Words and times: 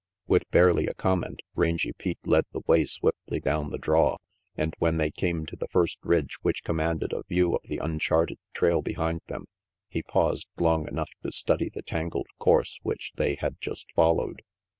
With 0.25 0.49
barely 0.49 0.87
a 0.87 0.95
comment 0.95 1.41
Rangy 1.53 1.93
Pete 1.93 2.17
led 2.25 2.45
the 2.53 2.63
way 2.65 2.85
swiftly 2.85 3.39
down 3.39 3.69
the 3.69 3.77
draw 3.77 4.17
and 4.55 4.73
when 4.79 4.97
they 4.97 5.11
came 5.11 5.45
to 5.45 5.55
the 5.55 5.67
first 5.67 5.99
ridge 6.01 6.39
which 6.41 6.63
commanded 6.63 7.13
a 7.13 7.21
view 7.29 7.53
of 7.53 7.61
the 7.65 7.77
uncharted 7.77 8.39
trail 8.51 8.81
behind 8.81 9.21
them, 9.27 9.45
he 9.89 10.01
paused 10.01 10.47
long 10.57 10.87
enough 10.87 11.11
to 11.21 11.31
study 11.31 11.69
the 11.71 11.83
tangled 11.83 12.25
course 12.39 12.79
which 12.81 13.11
they 13.17 13.35
had 13.35 13.61
just 13.61 13.91
followed. 13.91 14.41